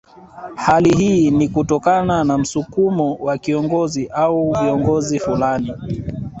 Hali 0.55 0.95
hii 0.95 1.31
ni 1.31 1.49
kutokana 1.49 2.23
na 2.23 2.37
msukumo 2.37 3.15
wa 3.15 3.37
kiongozi 3.37 4.07
au 4.07 4.51
viongozi 4.51 5.19
fulani 5.19 5.73